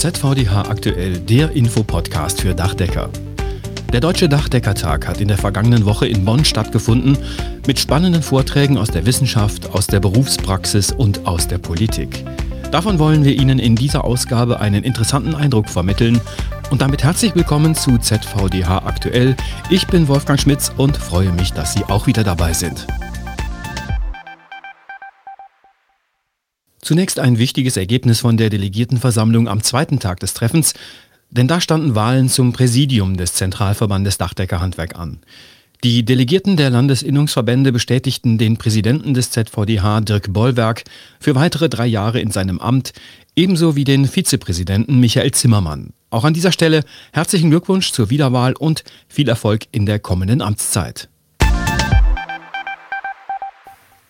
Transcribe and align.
ZVDH 0.00 0.62
aktuell, 0.70 1.18
der 1.18 1.50
Infopodcast 1.50 2.40
für 2.40 2.54
Dachdecker. 2.54 3.10
Der 3.92 4.00
Deutsche 4.00 4.30
Dachdeckertag 4.30 5.06
hat 5.06 5.20
in 5.20 5.28
der 5.28 5.36
vergangenen 5.36 5.84
Woche 5.84 6.08
in 6.08 6.24
Bonn 6.24 6.42
stattgefunden 6.42 7.18
mit 7.66 7.78
spannenden 7.78 8.22
Vorträgen 8.22 8.78
aus 8.78 8.90
der 8.90 9.04
Wissenschaft, 9.04 9.74
aus 9.74 9.86
der 9.86 10.00
Berufspraxis 10.00 10.90
und 10.90 11.26
aus 11.26 11.48
der 11.48 11.58
Politik. 11.58 12.24
Davon 12.70 12.98
wollen 12.98 13.24
wir 13.24 13.34
Ihnen 13.34 13.58
in 13.58 13.76
dieser 13.76 14.02
Ausgabe 14.04 14.60
einen 14.60 14.84
interessanten 14.84 15.34
Eindruck 15.34 15.68
vermitteln 15.68 16.18
und 16.70 16.80
damit 16.80 17.04
herzlich 17.04 17.34
willkommen 17.34 17.74
zu 17.74 17.98
ZVDH 17.98 18.86
aktuell. 18.86 19.36
Ich 19.68 19.86
bin 19.86 20.08
Wolfgang 20.08 20.40
Schmitz 20.40 20.72
und 20.78 20.96
freue 20.96 21.30
mich, 21.32 21.52
dass 21.52 21.74
Sie 21.74 21.84
auch 21.84 22.06
wieder 22.06 22.24
dabei 22.24 22.54
sind. 22.54 22.86
Zunächst 26.90 27.20
ein 27.20 27.38
wichtiges 27.38 27.76
Ergebnis 27.76 28.18
von 28.18 28.36
der 28.36 28.50
Delegiertenversammlung 28.50 29.46
am 29.46 29.62
zweiten 29.62 30.00
Tag 30.00 30.18
des 30.18 30.34
Treffens, 30.34 30.74
denn 31.30 31.46
da 31.46 31.60
standen 31.60 31.94
Wahlen 31.94 32.28
zum 32.28 32.52
Präsidium 32.52 33.16
des 33.16 33.34
Zentralverbandes 33.34 34.18
Dachdeckerhandwerk 34.18 34.98
an. 34.98 35.20
Die 35.84 36.04
Delegierten 36.04 36.56
der 36.56 36.68
Landesinnungsverbände 36.70 37.70
bestätigten 37.70 38.38
den 38.38 38.56
Präsidenten 38.56 39.14
des 39.14 39.30
ZVDH, 39.30 40.00
Dirk 40.00 40.32
Bollwerk, 40.32 40.82
für 41.20 41.36
weitere 41.36 41.68
drei 41.68 41.86
Jahre 41.86 42.18
in 42.18 42.32
seinem 42.32 42.58
Amt, 42.58 42.92
ebenso 43.36 43.76
wie 43.76 43.84
den 43.84 44.06
Vizepräsidenten 44.06 44.98
Michael 44.98 45.30
Zimmermann. 45.30 45.92
Auch 46.10 46.24
an 46.24 46.34
dieser 46.34 46.50
Stelle 46.50 46.82
herzlichen 47.12 47.50
Glückwunsch 47.50 47.92
zur 47.92 48.10
Wiederwahl 48.10 48.54
und 48.54 48.82
viel 49.06 49.28
Erfolg 49.28 49.66
in 49.70 49.86
der 49.86 50.00
kommenden 50.00 50.42
Amtszeit. 50.42 51.08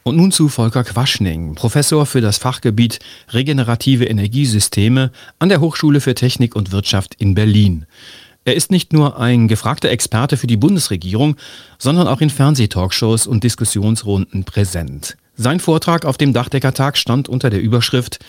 Und 0.03 0.17
nun 0.17 0.33
zu 0.33 0.49
Volker 0.49 0.83
Quaschning, 0.83 1.55
Professor 1.55 2.07
für 2.07 2.23
das 2.23 2.39
Fachgebiet 2.39 3.01
Regenerative 3.33 4.07
Energiesysteme 4.07 5.13
an 5.39 5.51
der 5.51 5.61
Hochschule 5.61 6.01
für 6.01 6.15
Technik 6.15 6.57
und 6.57 6.73
Wirtschaft 6.73 7.15
in 7.19 7.35
Berlin. 7.35 7.84
Er 8.47 8.57
ist 8.57 8.70
nicht 8.70 8.95
nur 8.95 9.20
ein 9.20 9.47
gefragter 9.47 9.91
Experte 9.91 10.39
für 10.39 10.47
die 10.47 10.57
Bundesregierung, 10.57 11.37
sondern 11.79 12.09
auch 12.09 12.23
in 12.23 12.31
Fernsehtalkshows 12.31 13.27
und 13.27 13.45
Diskussionsrunden 13.45 14.45
präsent. 14.45 15.19
Sein 15.37 15.61
Vortrag 15.61 16.07
auf 16.07 16.17
dem 16.17 16.33
Dachdeckertag 16.33 16.97
stand 16.97 17.29
unter 17.29 17.51
der 17.51 17.61
Überschrift 17.61 18.20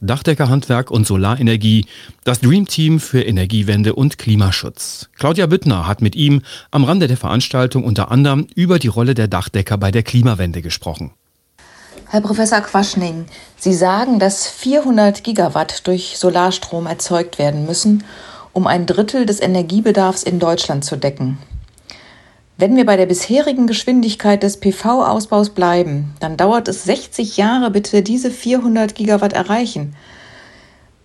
Dachdeckerhandwerk 0.00 0.90
und 0.90 1.06
Solarenergie, 1.06 1.86
das 2.24 2.40
Dream 2.40 2.66
Team 2.66 3.00
für 3.00 3.22
Energiewende 3.22 3.94
und 3.94 4.18
Klimaschutz. 4.18 5.08
Claudia 5.18 5.46
Büttner 5.46 5.86
hat 5.86 6.02
mit 6.02 6.14
ihm 6.14 6.42
am 6.70 6.84
Rande 6.84 7.08
der 7.08 7.16
Veranstaltung 7.16 7.84
unter 7.84 8.10
anderem 8.10 8.46
über 8.54 8.78
die 8.78 8.88
Rolle 8.88 9.14
der 9.14 9.28
Dachdecker 9.28 9.76
bei 9.76 9.90
der 9.90 10.02
Klimawende 10.02 10.62
gesprochen. 10.62 11.12
Herr 12.10 12.22
Professor 12.22 12.60
Quaschning, 12.60 13.26
Sie 13.58 13.74
sagen, 13.74 14.18
dass 14.18 14.46
400 14.46 15.24
Gigawatt 15.24 15.86
durch 15.86 16.16
Solarstrom 16.16 16.86
erzeugt 16.86 17.38
werden 17.38 17.66
müssen, 17.66 18.04
um 18.52 18.66
ein 18.66 18.86
Drittel 18.86 19.26
des 19.26 19.40
Energiebedarfs 19.40 20.22
in 20.22 20.38
Deutschland 20.38 20.84
zu 20.84 20.96
decken. 20.96 21.38
Wenn 22.60 22.74
wir 22.74 22.84
bei 22.84 22.96
der 22.96 23.06
bisherigen 23.06 23.68
Geschwindigkeit 23.68 24.42
des 24.42 24.58
PV-Ausbaus 24.58 25.50
bleiben, 25.50 26.12
dann 26.18 26.36
dauert 26.36 26.66
es 26.66 26.82
60 26.82 27.36
Jahre, 27.36 27.70
bis 27.70 27.92
wir 27.92 28.02
diese 28.02 28.32
400 28.32 28.96
Gigawatt 28.96 29.32
erreichen. 29.32 29.94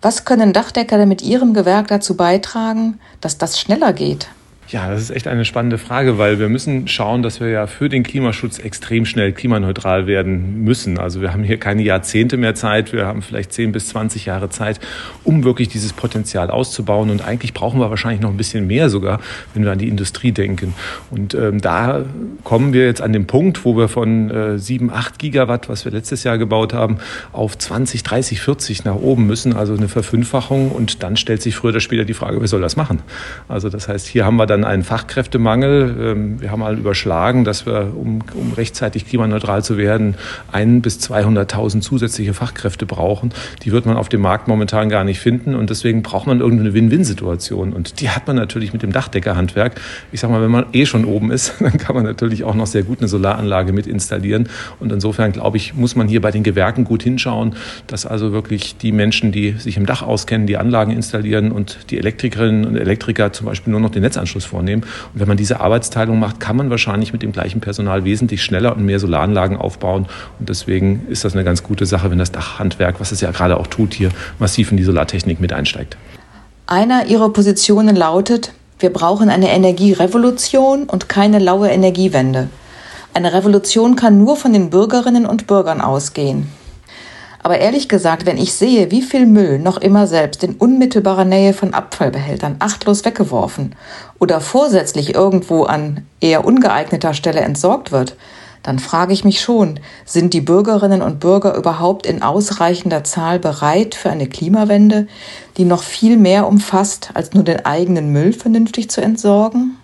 Was 0.02 0.24
können 0.24 0.52
Dachdecker 0.52 1.06
mit 1.06 1.22
ihrem 1.22 1.54
Gewerk 1.54 1.86
dazu 1.86 2.16
beitragen, 2.16 2.98
dass 3.20 3.38
das 3.38 3.60
schneller 3.60 3.92
geht? 3.92 4.26
Ja, 4.68 4.88
das 4.88 5.02
ist 5.02 5.10
echt 5.10 5.28
eine 5.28 5.44
spannende 5.44 5.76
Frage, 5.76 6.16
weil 6.16 6.38
wir 6.38 6.48
müssen 6.48 6.88
schauen, 6.88 7.22
dass 7.22 7.38
wir 7.38 7.48
ja 7.48 7.66
für 7.66 7.90
den 7.90 8.02
Klimaschutz 8.02 8.58
extrem 8.58 9.04
schnell 9.04 9.32
klimaneutral 9.32 10.06
werden 10.06 10.64
müssen. 10.64 10.98
Also 10.98 11.20
wir 11.20 11.34
haben 11.34 11.42
hier 11.42 11.58
keine 11.58 11.82
Jahrzehnte 11.82 12.38
mehr 12.38 12.54
Zeit, 12.54 12.94
wir 12.94 13.04
haben 13.04 13.20
vielleicht 13.20 13.52
10 13.52 13.72
bis 13.72 13.88
20 13.88 14.24
Jahre 14.24 14.48
Zeit, 14.48 14.80
um 15.22 15.44
wirklich 15.44 15.68
dieses 15.68 15.92
Potenzial 15.92 16.48
auszubauen. 16.48 17.10
Und 17.10 17.22
eigentlich 17.22 17.52
brauchen 17.52 17.78
wir 17.78 17.90
wahrscheinlich 17.90 18.22
noch 18.22 18.30
ein 18.30 18.38
bisschen 18.38 18.66
mehr 18.66 18.88
sogar, 18.88 19.20
wenn 19.52 19.64
wir 19.64 19.72
an 19.72 19.78
die 19.78 19.88
Industrie 19.88 20.32
denken. 20.32 20.72
Und 21.10 21.34
ähm, 21.34 21.60
da 21.60 22.02
kommen 22.42 22.72
wir 22.72 22.86
jetzt 22.86 23.02
an 23.02 23.12
den 23.12 23.26
Punkt, 23.26 23.66
wo 23.66 23.76
wir 23.76 23.88
von 23.88 24.30
äh, 24.30 24.58
7, 24.58 24.90
8 24.90 25.18
Gigawatt, 25.18 25.68
was 25.68 25.84
wir 25.84 25.92
letztes 25.92 26.24
Jahr 26.24 26.38
gebaut 26.38 26.72
haben, 26.72 26.98
auf 27.32 27.58
20, 27.58 28.02
30, 28.02 28.40
40 28.40 28.84
nach 28.86 28.96
oben 28.96 29.26
müssen, 29.26 29.52
also 29.54 29.74
eine 29.74 29.88
Verfünffachung. 29.88 30.70
Und 30.70 31.02
dann 31.02 31.18
stellt 31.18 31.42
sich 31.42 31.54
früher 31.54 31.70
oder 31.70 31.80
später 31.80 32.06
die 32.06 32.14
Frage, 32.14 32.40
wer 32.40 32.48
soll 32.48 32.62
das 32.62 32.76
machen? 32.76 33.00
Also 33.46 33.68
das 33.68 33.88
heißt, 33.88 34.06
hier 34.06 34.24
haben 34.24 34.36
wir 34.36 34.46
dann 34.46 34.53
einen 34.62 34.84
Fachkräftemangel. 34.84 35.96
Ähm, 35.98 36.40
wir 36.40 36.50
haben 36.50 36.60
mal 36.60 36.78
überschlagen, 36.78 37.44
dass 37.44 37.66
wir, 37.66 37.92
um, 37.96 38.20
um 38.34 38.52
rechtzeitig 38.52 39.08
klimaneutral 39.08 39.64
zu 39.64 39.78
werden, 39.78 40.14
ein 40.52 40.82
bis 40.82 41.00
200.000 41.00 41.80
zusätzliche 41.80 42.34
Fachkräfte 42.34 42.86
brauchen. 42.86 43.32
Die 43.62 43.72
wird 43.72 43.86
man 43.86 43.96
auf 43.96 44.08
dem 44.08 44.20
Markt 44.20 44.48
momentan 44.48 44.88
gar 44.88 45.04
nicht 45.04 45.18
finden 45.18 45.54
und 45.54 45.70
deswegen 45.70 46.02
braucht 46.02 46.26
man 46.26 46.40
irgendeine 46.40 46.74
Win-Win-Situation 46.74 47.72
und 47.72 48.00
die 48.00 48.10
hat 48.10 48.26
man 48.26 48.36
natürlich 48.36 48.72
mit 48.72 48.82
dem 48.82 48.92
Dachdeckerhandwerk. 48.92 49.80
Ich 50.12 50.20
sag 50.20 50.30
mal, 50.30 50.42
wenn 50.42 50.50
man 50.50 50.66
eh 50.72 50.86
schon 50.86 51.04
oben 51.04 51.30
ist, 51.30 51.54
dann 51.60 51.78
kann 51.78 51.96
man 51.96 52.04
natürlich 52.04 52.44
auch 52.44 52.54
noch 52.54 52.66
sehr 52.66 52.82
gut 52.82 52.98
eine 52.98 53.08
Solaranlage 53.08 53.72
mit 53.72 53.86
installieren 53.86 54.48
und 54.80 54.92
insofern 54.92 55.32
glaube 55.32 55.56
ich, 55.56 55.74
muss 55.74 55.96
man 55.96 56.08
hier 56.08 56.20
bei 56.20 56.30
den 56.30 56.42
Gewerken 56.42 56.84
gut 56.84 57.02
hinschauen, 57.02 57.54
dass 57.86 58.04
also 58.04 58.32
wirklich 58.32 58.76
die 58.76 58.92
Menschen, 58.92 59.32
die 59.32 59.52
sich 59.52 59.76
im 59.76 59.86
Dach 59.86 60.02
auskennen, 60.02 60.46
die 60.46 60.56
Anlagen 60.56 60.92
installieren 60.92 61.52
und 61.52 61.78
die 61.90 61.98
Elektrikerinnen 61.98 62.66
und 62.66 62.76
Elektriker 62.76 63.32
zum 63.32 63.46
Beispiel 63.46 63.70
nur 63.70 63.80
noch 63.80 63.90
den 63.90 64.02
Netzanschluss 64.02 64.43
vornehmen. 64.44 64.82
Und 65.12 65.20
wenn 65.20 65.28
man 65.28 65.36
diese 65.36 65.60
Arbeitsteilung 65.60 66.18
macht, 66.18 66.40
kann 66.40 66.56
man 66.56 66.70
wahrscheinlich 66.70 67.12
mit 67.12 67.22
dem 67.22 67.32
gleichen 67.32 67.60
Personal 67.60 68.04
wesentlich 68.04 68.42
schneller 68.42 68.74
und 68.76 68.84
mehr 68.84 69.00
Solaranlagen 69.00 69.56
aufbauen. 69.56 70.06
Und 70.38 70.48
deswegen 70.48 71.06
ist 71.08 71.24
das 71.24 71.34
eine 71.34 71.44
ganz 71.44 71.62
gute 71.62 71.86
Sache, 71.86 72.10
wenn 72.10 72.18
das 72.18 72.32
Dachhandwerk, 72.32 73.00
was 73.00 73.12
es 73.12 73.20
ja 73.20 73.30
gerade 73.30 73.58
auch 73.58 73.66
tut, 73.66 73.94
hier 73.94 74.10
massiv 74.38 74.70
in 74.70 74.76
die 74.76 74.84
Solartechnik 74.84 75.40
mit 75.40 75.52
einsteigt. 75.52 75.96
Einer 76.66 77.06
Ihrer 77.06 77.30
Positionen 77.30 77.94
lautet, 77.94 78.52
wir 78.78 78.90
brauchen 78.90 79.28
eine 79.28 79.50
Energierevolution 79.50 80.84
und 80.84 81.08
keine 81.08 81.38
laue 81.38 81.68
Energiewende. 81.68 82.48
Eine 83.12 83.32
Revolution 83.32 83.96
kann 83.96 84.18
nur 84.18 84.36
von 84.36 84.52
den 84.52 84.70
Bürgerinnen 84.70 85.26
und 85.26 85.46
Bürgern 85.46 85.80
ausgehen. 85.80 86.48
Aber 87.44 87.58
ehrlich 87.58 87.90
gesagt, 87.90 88.24
wenn 88.24 88.38
ich 88.38 88.54
sehe, 88.54 88.90
wie 88.90 89.02
viel 89.02 89.26
Müll 89.26 89.58
noch 89.58 89.76
immer 89.76 90.06
selbst 90.06 90.42
in 90.42 90.54
unmittelbarer 90.54 91.26
Nähe 91.26 91.52
von 91.52 91.74
Abfallbehältern 91.74 92.56
achtlos 92.58 93.04
weggeworfen 93.04 93.74
oder 94.18 94.40
vorsätzlich 94.40 95.14
irgendwo 95.14 95.64
an 95.64 96.06
eher 96.20 96.46
ungeeigneter 96.46 97.12
Stelle 97.12 97.40
entsorgt 97.40 97.92
wird, 97.92 98.16
dann 98.62 98.78
frage 98.78 99.12
ich 99.12 99.26
mich 99.26 99.42
schon, 99.42 99.78
sind 100.06 100.32
die 100.32 100.40
Bürgerinnen 100.40 101.02
und 101.02 101.20
Bürger 101.20 101.54
überhaupt 101.54 102.06
in 102.06 102.22
ausreichender 102.22 103.04
Zahl 103.04 103.38
bereit 103.38 103.94
für 103.94 104.08
eine 104.08 104.26
Klimawende, 104.26 105.06
die 105.58 105.66
noch 105.66 105.82
viel 105.82 106.16
mehr 106.16 106.48
umfasst, 106.48 107.10
als 107.12 107.34
nur 107.34 107.44
den 107.44 107.66
eigenen 107.66 108.10
Müll 108.10 108.32
vernünftig 108.32 108.88
zu 108.88 109.02
entsorgen? 109.02 109.76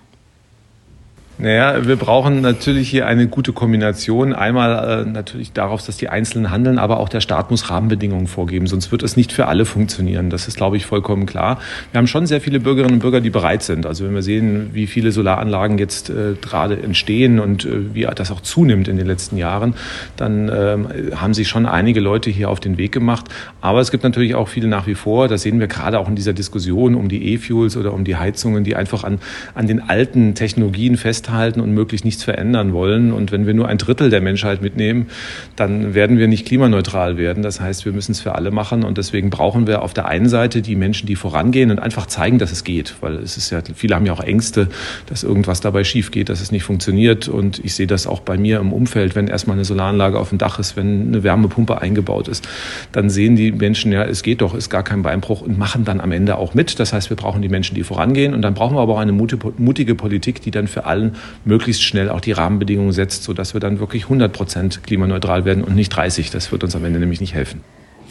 Naja, 1.42 1.86
wir 1.86 1.96
brauchen 1.96 2.42
natürlich 2.42 2.90
hier 2.90 3.06
eine 3.06 3.26
gute 3.26 3.54
Kombination. 3.54 4.34
Einmal 4.34 5.06
äh, 5.06 5.08
natürlich 5.08 5.52
darauf, 5.52 5.82
dass 5.86 5.96
die 5.96 6.10
Einzelnen 6.10 6.50
handeln, 6.50 6.78
aber 6.78 7.00
auch 7.00 7.08
der 7.08 7.22
Staat 7.22 7.50
muss 7.50 7.70
Rahmenbedingungen 7.70 8.26
vorgeben, 8.26 8.66
sonst 8.66 8.92
wird 8.92 9.02
es 9.02 9.16
nicht 9.16 9.32
für 9.32 9.46
alle 9.46 9.64
funktionieren. 9.64 10.28
Das 10.28 10.48
ist, 10.48 10.58
glaube 10.58 10.76
ich, 10.76 10.84
vollkommen 10.84 11.24
klar. 11.24 11.58
Wir 11.92 11.98
haben 11.98 12.08
schon 12.08 12.26
sehr 12.26 12.42
viele 12.42 12.60
Bürgerinnen 12.60 12.96
und 12.96 12.98
Bürger, 13.00 13.22
die 13.22 13.30
bereit 13.30 13.62
sind. 13.62 13.86
Also 13.86 14.04
wenn 14.04 14.14
wir 14.14 14.20
sehen, 14.20 14.70
wie 14.74 14.86
viele 14.86 15.12
Solaranlagen 15.12 15.78
jetzt 15.78 16.10
äh, 16.10 16.34
gerade 16.38 16.82
entstehen 16.82 17.40
und 17.40 17.64
äh, 17.64 17.94
wie 17.94 18.06
das 18.14 18.30
auch 18.30 18.42
zunimmt 18.42 18.86
in 18.86 18.98
den 18.98 19.06
letzten 19.06 19.38
Jahren, 19.38 19.72
dann 20.18 20.50
ähm, 20.54 20.88
haben 21.16 21.32
sich 21.32 21.48
schon 21.48 21.64
einige 21.64 22.00
Leute 22.00 22.28
hier 22.28 22.50
auf 22.50 22.60
den 22.60 22.76
Weg 22.76 22.92
gemacht. 22.92 23.24
Aber 23.62 23.80
es 23.80 23.90
gibt 23.90 24.04
natürlich 24.04 24.34
auch 24.34 24.48
viele 24.48 24.68
nach 24.68 24.86
wie 24.86 24.94
vor, 24.94 25.26
das 25.26 25.40
sehen 25.40 25.58
wir 25.58 25.68
gerade 25.68 26.00
auch 26.00 26.08
in 26.08 26.16
dieser 26.16 26.34
Diskussion 26.34 26.94
um 26.94 27.08
die 27.08 27.32
E-Fuels 27.32 27.78
oder 27.78 27.94
um 27.94 28.04
die 28.04 28.16
Heizungen, 28.16 28.62
die 28.62 28.76
einfach 28.76 29.04
an, 29.04 29.20
an 29.54 29.66
den 29.66 29.88
alten 29.88 30.34
Technologien 30.34 30.98
festhalten 30.98 31.29
festhalten 31.30 31.60
und 31.60 31.72
möglichst 31.72 32.04
nichts 32.04 32.24
verändern 32.24 32.72
wollen. 32.72 33.12
Und 33.12 33.32
wenn 33.32 33.46
wir 33.46 33.54
nur 33.54 33.68
ein 33.68 33.78
Drittel 33.78 34.10
der 34.10 34.20
Menschheit 34.20 34.62
mitnehmen, 34.62 35.06
dann 35.56 35.94
werden 35.94 36.18
wir 36.18 36.28
nicht 36.28 36.46
klimaneutral 36.46 37.16
werden. 37.16 37.42
Das 37.42 37.60
heißt, 37.60 37.84
wir 37.84 37.92
müssen 37.92 38.12
es 38.12 38.20
für 38.20 38.34
alle 38.34 38.50
machen. 38.50 38.84
Und 38.84 38.98
deswegen 38.98 39.30
brauchen 39.30 39.66
wir 39.66 39.82
auf 39.82 39.94
der 39.94 40.06
einen 40.06 40.28
Seite 40.28 40.62
die 40.62 40.76
Menschen, 40.76 41.06
die 41.06 41.16
vorangehen 41.16 41.70
und 41.70 41.78
einfach 41.78 42.06
zeigen, 42.06 42.38
dass 42.38 42.52
es 42.52 42.64
geht. 42.64 42.96
Weil 43.00 43.16
es 43.16 43.36
ist 43.36 43.50
ja, 43.50 43.60
viele 43.74 43.94
haben 43.94 44.06
ja 44.06 44.12
auch 44.12 44.20
Ängste, 44.20 44.68
dass 45.06 45.22
irgendwas 45.22 45.60
dabei 45.60 45.84
schief 45.84 46.10
geht, 46.10 46.28
dass 46.28 46.40
es 46.40 46.52
nicht 46.52 46.64
funktioniert. 46.64 47.28
Und 47.28 47.64
ich 47.64 47.74
sehe 47.74 47.86
das 47.86 48.06
auch 48.06 48.20
bei 48.20 48.36
mir 48.36 48.58
im 48.58 48.72
Umfeld, 48.72 49.14
wenn 49.14 49.28
erstmal 49.28 49.56
eine 49.56 49.64
Solaranlage 49.64 50.18
auf 50.18 50.30
dem 50.30 50.38
Dach 50.38 50.58
ist, 50.58 50.76
wenn 50.76 51.08
eine 51.08 51.22
Wärmepumpe 51.22 51.80
eingebaut 51.80 52.28
ist, 52.28 52.48
dann 52.92 53.10
sehen 53.10 53.36
die 53.36 53.52
Menschen, 53.52 53.92
ja, 53.92 54.04
es 54.04 54.22
geht 54.22 54.40
doch, 54.40 54.54
ist 54.54 54.70
gar 54.70 54.82
kein 54.82 55.02
Beinbruch 55.02 55.42
und 55.42 55.58
machen 55.58 55.84
dann 55.84 56.00
am 56.00 56.12
Ende 56.12 56.36
auch 56.36 56.54
mit. 56.54 56.80
Das 56.80 56.92
heißt, 56.92 57.10
wir 57.10 57.16
brauchen 57.16 57.42
die 57.42 57.48
Menschen, 57.48 57.74
die 57.74 57.82
vorangehen. 57.82 58.34
Und 58.34 58.42
dann 58.42 58.54
brauchen 58.54 58.76
wir 58.76 58.80
aber 58.80 58.94
auch 58.94 58.98
eine 58.98 59.12
mutige 59.12 59.94
Politik, 59.94 60.40
die 60.42 60.50
dann 60.50 60.66
für 60.66 60.84
allen 60.86 61.09
möglichst 61.44 61.82
schnell 61.82 62.08
auch 62.08 62.20
die 62.20 62.32
Rahmenbedingungen 62.32 62.92
setzt, 62.92 63.22
sodass 63.22 63.54
wir 63.54 63.60
dann 63.60 63.80
wirklich 63.80 64.04
100 64.04 64.32
Prozent 64.32 64.82
klimaneutral 64.82 65.44
werden 65.44 65.64
und 65.64 65.74
nicht 65.74 65.90
30. 65.90 66.30
Das 66.30 66.52
wird 66.52 66.64
uns 66.64 66.76
am 66.76 66.84
Ende 66.84 66.98
nämlich 66.98 67.20
nicht 67.20 67.34
helfen. 67.34 67.62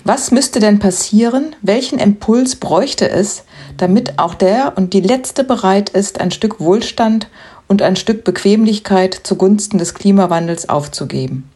Was 0.05 0.31
müsste 0.31 0.59
denn 0.59 0.79
passieren? 0.79 1.55
Welchen 1.61 1.99
Impuls 1.99 2.55
bräuchte 2.55 3.09
es, 3.09 3.43
damit 3.77 4.17
auch 4.17 4.33
der 4.33 4.73
und 4.75 4.93
die 4.93 5.01
Letzte 5.01 5.43
bereit 5.43 5.89
ist, 5.89 6.21
ein 6.21 6.31
Stück 6.31 6.59
Wohlstand 6.59 7.27
und 7.67 7.81
ein 7.81 7.95
Stück 7.95 8.23
Bequemlichkeit 8.23 9.19
zugunsten 9.23 9.77
des 9.77 9.93
Klimawandels 9.93 10.69
aufzugeben? 10.69 11.49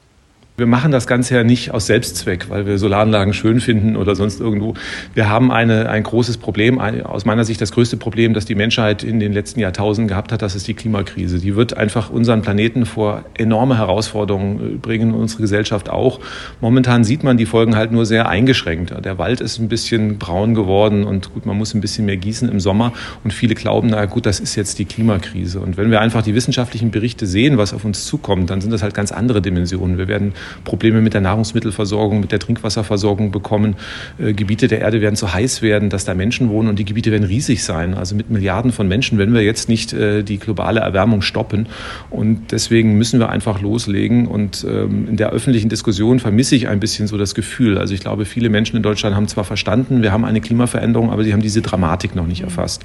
Wir 0.56 0.68
machen 0.68 0.92
das 0.92 1.08
Ganze 1.08 1.34
ja 1.34 1.44
nicht 1.44 1.72
aus 1.72 1.88
Selbstzweck, 1.88 2.52
weil 2.52 2.68
wir 2.68 2.78
Solaranlagen 2.78 3.34
schön 3.34 3.60
finden 3.60 3.96
oder 3.96 4.16
sonst 4.16 4.40
irgendwo. 4.40 4.76
Wir 5.16 5.28
haben 5.28 5.52
eine, 5.52 5.90
ein 5.90 6.04
großes 6.04 6.38
Problem, 6.38 6.78
aus 6.78 7.26
meiner 7.26 7.44
Sicht 7.44 7.60
das 7.60 7.72
größte 7.72 7.98
Problem, 7.98 8.36
das 8.36 8.46
die 8.46 8.54
Menschheit 8.54 9.04
in 9.04 9.20
den 9.20 9.34
letzten 9.34 9.60
Jahrtausenden 9.62 10.08
gehabt 10.08 10.32
hat, 10.32 10.44
das 10.44 10.54
ist 10.54 10.68
die 10.68 10.76
Klimakrise. 10.76 11.40
Die 11.40 11.56
wird 11.56 11.76
einfach 11.76 12.12
unseren 12.12 12.44
Planeten 12.44 12.86
vor 12.86 13.26
enorme 13.34 13.80
Herausforderungen 13.80 14.80
bringen, 14.80 15.16
unsere 15.16 15.42
Gesellschaft 15.42 15.90
auch. 15.90 16.20
Momentan 16.62 17.04
sieht 17.04 17.24
man 17.24 17.38
die 17.38 17.48
Folgen 17.48 17.76
halt 17.76 17.92
nur 17.92 18.06
sehr 18.06 18.30
eingeschränkt. 18.30 18.94
Der 19.04 19.18
Wald 19.18 19.42
ist 19.42 19.58
ein 19.58 19.70
bisschen 19.70 20.20
braun 20.20 20.54
geworden 20.54 21.04
und 21.04 21.34
gut, 21.34 21.48
man 21.48 21.58
muss 21.58 21.74
ein 21.74 21.82
bisschen 21.82 22.06
mehr 22.06 22.18
gießen 22.18 22.48
im 22.48 22.60
Sommer 22.60 22.94
und 23.24 23.34
viele 23.34 23.56
glauben, 23.56 23.88
na 23.90 24.06
gut, 24.06 24.28
das 24.28 24.40
ist 24.40 24.54
jetzt 24.54 24.78
die 24.78 24.86
Klimakrise. 24.86 25.62
Und 25.62 25.78
wenn 25.78 25.90
wir 25.90 26.00
einfach 26.00 26.22
die 26.22 26.36
wissenschaftlichen 26.36 26.92
Berichte 26.92 27.26
sehen, 27.26 27.58
was 27.58 27.74
auf 27.74 27.86
uns 27.86 28.06
zukommt, 28.06 28.52
dann 28.52 28.62
sind 28.62 28.70
das 28.70 28.84
halt 28.84 28.94
ganz 28.94 29.12
andere 29.12 29.42
Dimensionen. 29.42 29.98
Wir 29.98 30.08
werden 30.08 30.34
Probleme 30.64 31.02
mit 31.02 31.14
der 31.14 31.22
Nahrungsmittelversorgung, 31.22 32.20
mit 32.20 32.32
der 32.32 32.40
Trinkwasserversorgung 32.40 33.32
bekommen. 33.32 33.76
Äh, 34.20 34.34
Gebiete 34.34 34.68
der 34.68 34.82
Erde 34.82 35.02
werden 35.02 35.16
so 35.16 35.34
heiß 35.34 35.62
werden, 35.62 35.90
dass 35.90 36.06
da 36.06 36.14
Menschen 36.14 36.50
wohnen 36.50 36.70
und 36.70 36.80
die 36.80 36.86
Gebiete 36.86 37.12
werden 37.12 37.24
riesig 37.24 37.64
sein. 37.64 37.94
Also 37.94 38.16
mit 38.16 38.30
Milliarden 38.30 38.72
von 38.72 38.88
Menschen, 38.88 39.18
wenn 39.18 39.34
wir 39.34 39.42
jetzt 39.42 39.70
nicht 39.70 39.94
äh, 39.94 40.24
die 40.24 40.40
globale 40.40 40.80
Erwärmung 40.80 41.22
stoppen. 41.22 41.68
Und 42.10 42.52
deswegen 42.52 42.98
müssen 42.98 43.20
wir 43.20 43.30
einfach 43.30 43.62
loslegen. 43.62 44.28
Und 44.28 44.66
ähm, 44.68 45.08
in 45.10 45.18
der 45.18 45.32
öffentlichen 45.32 45.70
Diskussion 45.70 46.20
vermisse 46.20 46.56
ich 46.56 46.68
ein 46.68 46.80
bisschen 46.80 47.08
so 47.08 47.18
das 47.18 47.36
Gefühl. 47.36 47.78
Also 47.78 47.94
ich 47.94 48.00
glaube, 48.00 48.26
viele 48.26 48.50
Menschen 48.50 48.78
in 48.78 48.84
Deutschland 48.84 49.16
haben 49.16 49.28
zwar 49.28 49.44
verstanden, 49.44 50.02
wir 50.02 50.12
haben 50.12 50.26
eine 50.26 50.42
Klimaveränderung, 50.42 51.12
aber 51.12 51.24
sie 51.24 51.34
haben 51.34 51.42
diese 51.42 51.62
Dramatik 51.62 52.16
noch 52.16 52.28
nicht 52.28 52.42
erfasst. 52.42 52.84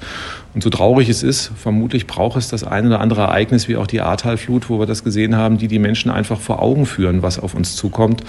Und 0.53 0.63
so 0.63 0.69
traurig 0.69 1.09
es 1.09 1.23
ist, 1.23 1.51
vermutlich 1.55 2.07
braucht 2.07 2.37
es 2.37 2.47
das 2.47 2.63
eine 2.63 2.87
oder 2.87 2.99
andere 2.99 3.21
Ereignis, 3.21 3.67
wie 3.67 3.77
auch 3.77 3.87
die 3.87 4.01
Ahrtalflut, 4.01 4.69
wo 4.69 4.79
wir 4.79 4.85
das 4.85 5.03
gesehen 5.03 5.35
haben, 5.35 5.57
die 5.57 5.67
die 5.67 5.79
Menschen 5.79 6.11
einfach 6.11 6.39
vor 6.39 6.61
Augen 6.61 6.85
führen, 6.85 7.21
was 7.21 7.39
auf 7.39 7.48
uns 7.53 7.75
zukommt. 7.75 8.23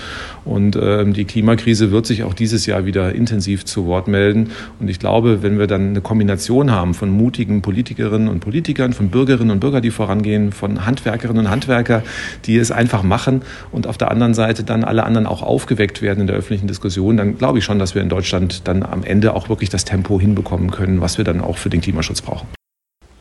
Und 0.44 0.76
ähm, 0.80 1.12
die 1.12 1.24
Klimakrise 1.24 1.90
wird 1.90 2.06
sich 2.06 2.24
auch 2.24 2.34
dieses 2.34 2.66
Jahr 2.66 2.84
wieder 2.86 3.14
intensiv 3.14 3.64
zu 3.64 3.86
Wort 3.86 4.08
melden. 4.08 4.50
Und 4.78 4.88
ich 4.88 4.98
glaube, 4.98 5.42
wenn 5.42 5.58
wir 5.58 5.66
dann 5.66 5.90
eine 5.90 6.00
Kombination 6.00 6.70
haben 6.70 6.94
von 6.94 7.10
mutigen 7.10 7.62
Politikerinnen 7.62 8.28
und 8.28 8.40
Politikern, 8.40 8.92
von 8.92 9.10
Bürgerinnen 9.10 9.50
und 9.50 9.60
Bürgern, 9.60 9.82
die 9.82 9.90
vorangehen, 9.90 10.52
von 10.52 10.86
Handwerkerinnen 10.86 11.46
und 11.46 11.50
Handwerker, 11.50 12.02
die 12.46 12.56
es 12.56 12.70
einfach 12.70 13.02
machen 13.02 13.42
und 13.70 13.86
auf 13.86 13.98
der 13.98 14.10
anderen 14.10 14.34
Seite 14.34 14.64
dann 14.64 14.84
alle 14.84 15.04
anderen 15.04 15.26
auch 15.26 15.42
aufgeweckt 15.42 16.02
werden 16.02 16.22
in 16.22 16.26
der 16.26 16.36
öffentlichen 16.36 16.66
Diskussion, 16.66 17.16
dann 17.16 17.38
glaube 17.38 17.58
ich 17.58 17.64
schon, 17.64 17.78
dass 17.78 17.94
wir 17.94 18.02
in 18.02 18.08
Deutschland 18.08 18.66
dann 18.68 18.82
am 18.82 19.04
Ende 19.04 19.34
auch 19.34 19.48
wirklich 19.48 19.70
das 19.70 19.84
Tempo 19.84 20.20
hinbekommen 20.20 20.70
können, 20.70 21.00
was 21.00 21.18
wir 21.18 21.24
dann 21.24 21.40
auch 21.40 21.58
für 21.58 21.70
den 21.70 21.80
Klimaschutz 21.80 22.22
brauchen. 22.22 22.48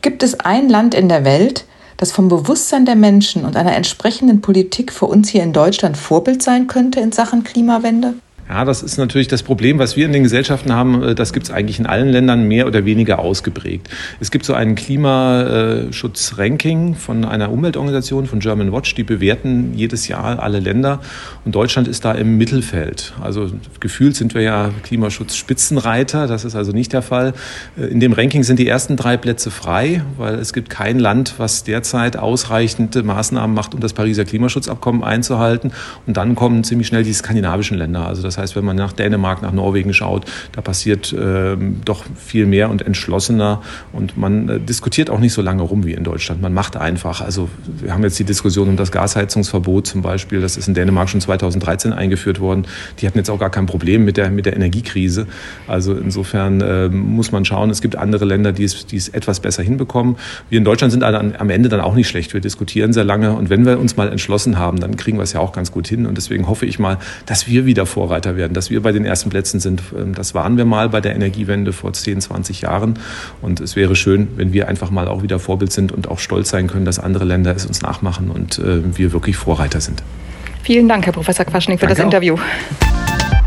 Gibt 0.02 0.22
es 0.22 0.40
ein 0.40 0.68
Land 0.68 0.94
in 0.94 1.08
der 1.08 1.24
Welt, 1.24 1.66
das 2.00 2.12
vom 2.12 2.28
Bewusstsein 2.28 2.86
der 2.86 2.96
Menschen 2.96 3.44
und 3.44 3.56
einer 3.56 3.76
entsprechenden 3.76 4.40
Politik 4.40 4.90
für 4.90 5.04
uns 5.04 5.28
hier 5.28 5.42
in 5.42 5.52
Deutschland 5.52 5.98
Vorbild 5.98 6.42
sein 6.42 6.66
könnte 6.66 6.98
in 6.98 7.12
Sachen 7.12 7.44
Klimawende? 7.44 8.14
Ja, 8.50 8.64
das 8.64 8.82
ist 8.82 8.96
natürlich 8.98 9.28
das 9.28 9.44
Problem, 9.44 9.78
was 9.78 9.96
wir 9.96 10.06
in 10.06 10.12
den 10.12 10.24
Gesellschaften 10.24 10.72
haben. 10.72 11.04
Äh, 11.04 11.14
das 11.14 11.32
gibt 11.32 11.46
es 11.46 11.52
eigentlich 11.52 11.78
in 11.78 11.86
allen 11.86 12.08
Ländern 12.08 12.48
mehr 12.48 12.66
oder 12.66 12.84
weniger 12.84 13.20
ausgeprägt. 13.20 13.88
Es 14.18 14.32
gibt 14.32 14.44
so 14.44 14.54
ein 14.54 14.74
Klimaschutzranking 14.74 16.96
von 16.96 17.24
einer 17.24 17.52
Umweltorganisation, 17.52 18.26
von 18.26 18.40
German 18.40 18.72
Watch, 18.72 18.96
die 18.96 19.04
bewerten 19.04 19.74
jedes 19.76 20.08
Jahr 20.08 20.42
alle 20.42 20.58
Länder. 20.58 20.98
Und 21.44 21.54
Deutschland 21.54 21.86
ist 21.86 22.04
da 22.04 22.10
im 22.10 22.38
Mittelfeld. 22.38 23.12
Also 23.20 23.52
gefühlt 23.78 24.16
sind 24.16 24.34
wir 24.34 24.42
ja 24.42 24.70
Klimaschutzspitzenreiter. 24.82 26.26
Das 26.26 26.44
ist 26.44 26.56
also 26.56 26.72
nicht 26.72 26.92
der 26.92 27.02
Fall. 27.02 27.34
Äh, 27.78 27.84
in 27.84 28.00
dem 28.00 28.12
Ranking 28.12 28.42
sind 28.42 28.58
die 28.58 28.66
ersten 28.66 28.96
drei 28.96 29.16
Plätze 29.16 29.52
frei, 29.52 30.02
weil 30.18 30.34
es 30.34 30.52
gibt 30.52 30.70
kein 30.70 30.98
Land, 30.98 31.34
was 31.38 31.62
derzeit 31.62 32.16
ausreichende 32.16 33.04
Maßnahmen 33.04 33.54
macht, 33.54 33.74
um 33.74 33.80
das 33.80 33.92
Pariser 33.92 34.24
Klimaschutzabkommen 34.24 35.04
einzuhalten. 35.04 35.70
Und 36.08 36.16
dann 36.16 36.34
kommen 36.34 36.64
ziemlich 36.64 36.88
schnell 36.88 37.04
die 37.04 37.12
skandinavischen 37.12 37.78
Länder. 37.78 38.08
Also 38.08 38.22
das 38.22 38.39
heißt, 38.40 38.56
wenn 38.56 38.64
man 38.64 38.76
nach 38.76 38.92
Dänemark, 38.92 39.42
nach 39.42 39.52
Norwegen 39.52 39.94
schaut, 39.94 40.24
da 40.52 40.60
passiert 40.60 41.12
äh, 41.12 41.56
doch 41.84 42.04
viel 42.16 42.46
mehr 42.46 42.70
und 42.70 42.82
entschlossener 42.82 43.62
und 43.92 44.16
man 44.16 44.48
äh, 44.48 44.60
diskutiert 44.60 45.10
auch 45.10 45.20
nicht 45.20 45.32
so 45.32 45.42
lange 45.42 45.62
rum 45.62 45.84
wie 45.84 45.92
in 45.92 46.04
Deutschland. 46.04 46.42
Man 46.42 46.52
macht 46.52 46.76
einfach. 46.76 47.20
Also 47.20 47.48
wir 47.80 47.92
haben 47.92 48.02
jetzt 48.02 48.18
die 48.18 48.24
Diskussion 48.24 48.68
um 48.68 48.76
das 48.76 48.90
Gasheizungsverbot 48.92 49.86
zum 49.86 50.02
Beispiel. 50.02 50.40
Das 50.40 50.56
ist 50.56 50.68
in 50.68 50.74
Dänemark 50.74 51.08
schon 51.08 51.20
2013 51.20 51.92
eingeführt 51.92 52.40
worden. 52.40 52.66
Die 52.98 53.06
hatten 53.06 53.18
jetzt 53.18 53.30
auch 53.30 53.38
gar 53.38 53.50
kein 53.50 53.66
Problem 53.66 54.04
mit 54.04 54.16
der, 54.16 54.30
mit 54.30 54.46
der 54.46 54.56
Energiekrise. 54.56 55.26
Also 55.66 55.94
insofern 55.94 56.60
äh, 56.60 56.88
muss 56.88 57.32
man 57.32 57.44
schauen, 57.44 57.70
es 57.70 57.80
gibt 57.80 57.96
andere 57.96 58.24
Länder, 58.24 58.52
die 58.52 58.64
es, 58.64 58.86
die 58.86 58.96
es 58.96 59.08
etwas 59.08 59.40
besser 59.40 59.62
hinbekommen. 59.62 60.16
Wir 60.48 60.58
in 60.58 60.64
Deutschland 60.64 60.92
sind 60.92 61.02
am 61.02 61.50
Ende 61.50 61.68
dann 61.68 61.80
auch 61.80 61.94
nicht 61.94 62.08
schlecht. 62.08 62.32
Wir 62.34 62.40
diskutieren 62.40 62.92
sehr 62.92 63.04
lange 63.04 63.32
und 63.32 63.50
wenn 63.50 63.64
wir 63.66 63.78
uns 63.78 63.96
mal 63.96 64.08
entschlossen 64.08 64.58
haben, 64.58 64.80
dann 64.80 64.96
kriegen 64.96 65.18
wir 65.18 65.22
es 65.22 65.32
ja 65.32 65.40
auch 65.40 65.52
ganz 65.52 65.72
gut 65.72 65.86
hin. 65.88 66.06
Und 66.06 66.16
deswegen 66.16 66.48
hoffe 66.48 66.66
ich 66.66 66.78
mal, 66.78 66.98
dass 67.26 67.46
wir 67.46 67.66
wieder 67.66 67.86
Vorreiter 67.86 68.29
weiter 68.30 68.36
werden. 68.36 68.54
Dass 68.54 68.70
wir 68.70 68.82
bei 68.82 68.92
den 68.92 69.04
ersten 69.04 69.30
Plätzen 69.30 69.60
sind, 69.60 69.82
ähm, 69.96 70.14
das 70.14 70.34
waren 70.34 70.56
wir 70.56 70.64
mal 70.64 70.88
bei 70.88 71.00
der 71.00 71.14
Energiewende 71.14 71.72
vor 71.72 71.92
10, 71.92 72.20
20 72.20 72.62
Jahren. 72.62 72.98
Und 73.42 73.60
es 73.60 73.76
wäre 73.76 73.96
schön, 73.96 74.28
wenn 74.36 74.52
wir 74.52 74.68
einfach 74.68 74.90
mal 74.90 75.08
auch 75.08 75.22
wieder 75.22 75.38
Vorbild 75.38 75.72
sind 75.72 75.92
und 75.92 76.08
auch 76.08 76.18
stolz 76.18 76.50
sein 76.50 76.66
können, 76.66 76.84
dass 76.84 76.98
andere 76.98 77.24
Länder 77.24 77.54
es 77.54 77.66
uns 77.66 77.82
nachmachen 77.82 78.30
und 78.30 78.58
äh, 78.58 78.96
wir 78.96 79.12
wirklich 79.12 79.36
Vorreiter 79.36 79.80
sind. 79.80 80.02
Vielen 80.62 80.88
Dank, 80.88 81.06
Herr 81.06 81.12
Professor 81.12 81.44
Quaschning, 81.44 81.78
für 81.78 81.86
Danke 81.86 81.96
das 81.96 82.04
Interview. 82.04 82.34
Auch. 82.34 83.39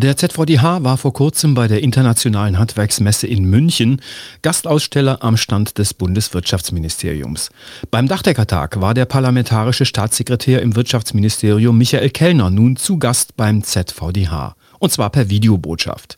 Der 0.00 0.16
ZVDH 0.16 0.84
war 0.84 0.96
vor 0.96 1.12
kurzem 1.12 1.54
bei 1.54 1.66
der 1.66 1.82
Internationalen 1.82 2.56
Handwerksmesse 2.56 3.26
in 3.26 3.42
München 3.50 4.00
Gastaussteller 4.42 5.24
am 5.24 5.36
Stand 5.36 5.76
des 5.76 5.92
Bundeswirtschaftsministeriums. 5.92 7.50
Beim 7.90 8.06
Dachdeckertag 8.06 8.80
war 8.80 8.94
der 8.94 9.06
parlamentarische 9.06 9.84
Staatssekretär 9.84 10.62
im 10.62 10.76
Wirtschaftsministerium 10.76 11.76
Michael 11.76 12.10
Kellner 12.10 12.48
nun 12.48 12.76
zu 12.76 13.00
Gast 13.00 13.36
beim 13.36 13.64
ZVDH. 13.64 14.54
Und 14.78 14.92
zwar 14.92 15.10
per 15.10 15.30
Videobotschaft. 15.30 16.14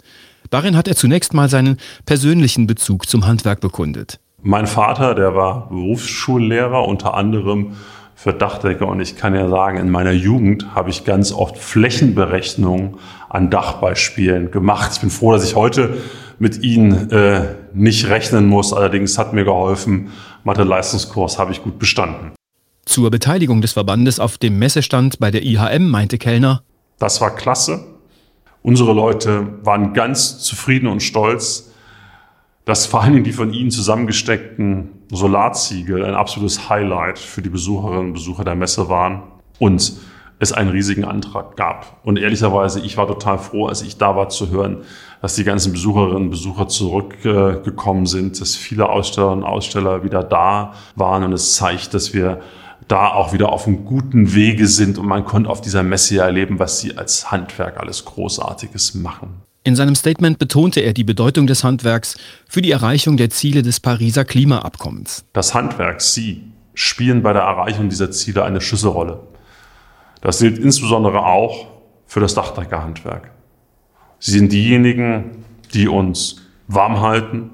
Darin 0.50 0.76
hat 0.76 0.86
er 0.86 0.94
zunächst 0.94 1.32
mal 1.32 1.48
seinen 1.48 1.78
persönlichen 2.04 2.66
Bezug 2.66 3.08
zum 3.08 3.26
Handwerk 3.26 3.60
bekundet. 3.60 4.20
Mein 4.42 4.66
Vater, 4.66 5.14
der 5.14 5.34
war 5.34 5.70
Berufsschullehrer, 5.70 6.86
unter 6.86 7.14
anderem 7.14 7.76
für 8.22 8.34
Dachdecker. 8.34 8.86
Und 8.86 9.00
ich 9.00 9.16
kann 9.16 9.34
ja 9.34 9.48
sagen, 9.48 9.78
in 9.78 9.88
meiner 9.88 10.10
Jugend 10.12 10.74
habe 10.74 10.90
ich 10.90 11.04
ganz 11.04 11.32
oft 11.32 11.56
Flächenberechnungen 11.56 12.96
an 13.30 13.48
Dachbeispielen 13.48 14.50
gemacht. 14.50 14.90
Ich 14.92 15.00
bin 15.00 15.08
froh, 15.08 15.32
dass 15.32 15.42
ich 15.42 15.56
heute 15.56 15.96
mit 16.38 16.62
Ihnen 16.62 17.10
äh, 17.10 17.54
nicht 17.72 18.10
rechnen 18.10 18.46
muss. 18.46 18.74
Allerdings 18.74 19.16
hat 19.16 19.32
mir 19.32 19.44
geholfen, 19.44 20.10
Mathe-Leistungskurs 20.44 21.38
habe 21.38 21.52
ich 21.52 21.62
gut 21.62 21.78
bestanden. 21.78 22.32
Zur 22.84 23.10
Beteiligung 23.10 23.62
des 23.62 23.72
Verbandes 23.72 24.20
auf 24.20 24.36
dem 24.36 24.58
Messestand 24.58 25.18
bei 25.18 25.30
der 25.30 25.42
IHM 25.42 25.88
meinte 25.88 26.18
Kellner, 26.18 26.62
das 26.98 27.22
war 27.22 27.34
klasse. 27.34 27.86
Unsere 28.60 28.92
Leute 28.92 29.46
waren 29.62 29.94
ganz 29.94 30.40
zufrieden 30.40 30.88
und 30.88 31.02
stolz, 31.02 31.70
dass 32.66 32.84
vor 32.84 33.02
allen 33.02 33.14
Dingen 33.14 33.24
die 33.24 33.32
von 33.32 33.54
Ihnen 33.54 33.70
zusammengesteckten 33.70 34.99
Solarziegel 35.10 36.04
ein 36.04 36.14
absolutes 36.14 36.68
Highlight 36.68 37.18
für 37.18 37.42
die 37.42 37.48
Besucherinnen 37.48 38.06
und 38.06 38.12
Besucher 38.14 38.44
der 38.44 38.54
Messe 38.54 38.88
waren 38.88 39.22
und 39.58 39.92
es 40.38 40.52
einen 40.52 40.70
riesigen 40.70 41.04
Antrag 41.04 41.56
gab. 41.56 42.00
Und 42.02 42.18
ehrlicherweise, 42.18 42.80
ich 42.80 42.96
war 42.96 43.06
total 43.06 43.38
froh, 43.38 43.66
als 43.66 43.82
ich 43.82 43.98
da 43.98 44.16
war 44.16 44.30
zu 44.30 44.50
hören, 44.50 44.78
dass 45.20 45.34
die 45.34 45.44
ganzen 45.44 45.72
Besucherinnen 45.72 46.24
und 46.24 46.30
Besucher 46.30 46.66
zurückgekommen 46.66 48.06
sind, 48.06 48.40
dass 48.40 48.56
viele 48.56 48.88
Ausstellerinnen 48.88 49.44
und 49.44 49.50
Aussteller 49.50 50.02
wieder 50.02 50.22
da 50.22 50.72
waren 50.96 51.24
und 51.24 51.34
es 51.34 51.54
zeigt, 51.54 51.92
dass 51.92 52.14
wir 52.14 52.40
da 52.88 53.08
auch 53.08 53.32
wieder 53.34 53.52
auf 53.52 53.66
einem 53.66 53.84
guten 53.84 54.34
Wege 54.34 54.66
sind 54.66 54.98
und 54.98 55.06
man 55.06 55.24
konnte 55.24 55.50
auf 55.50 55.60
dieser 55.60 55.82
Messe 55.82 56.16
ja 56.16 56.24
erleben, 56.24 56.58
was 56.58 56.80
sie 56.80 56.96
als 56.96 57.30
Handwerk 57.30 57.78
alles 57.78 58.06
Großartiges 58.06 58.94
machen. 58.94 59.42
In 59.62 59.76
seinem 59.76 59.94
Statement 59.94 60.38
betonte 60.38 60.80
er 60.80 60.94
die 60.94 61.04
Bedeutung 61.04 61.46
des 61.46 61.64
Handwerks 61.64 62.16
für 62.48 62.62
die 62.62 62.70
Erreichung 62.70 63.18
der 63.18 63.28
Ziele 63.28 63.60
des 63.60 63.78
Pariser 63.78 64.24
Klimaabkommens. 64.24 65.26
Das 65.34 65.54
Handwerk, 65.54 66.00
Sie, 66.00 66.44
spielen 66.72 67.22
bei 67.22 67.34
der 67.34 67.42
Erreichung 67.42 67.90
dieser 67.90 68.10
Ziele 68.10 68.42
eine 68.42 68.62
Schlüsselrolle. 68.62 69.20
Das 70.22 70.38
gilt 70.38 70.58
insbesondere 70.58 71.26
auch 71.26 71.66
für 72.06 72.20
das 72.20 72.34
Dachdeckerhandwerk. 72.34 73.30
Sie 74.18 74.32
sind 74.32 74.50
diejenigen, 74.50 75.44
die 75.74 75.88
uns 75.88 76.40
warm 76.66 77.00
halten, 77.02 77.50